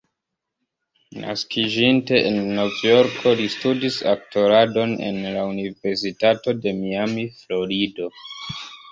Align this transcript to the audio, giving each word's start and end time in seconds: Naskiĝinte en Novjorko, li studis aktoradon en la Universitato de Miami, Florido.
Naskiĝinte 1.23 2.21
en 2.29 2.37
Novjorko, 2.59 3.33
li 3.41 3.45
studis 3.55 3.97
aktoradon 4.13 4.95
en 5.09 5.19
la 5.35 5.43
Universitato 5.51 6.55
de 6.63 6.73
Miami, 6.79 7.27
Florido. 7.43 8.09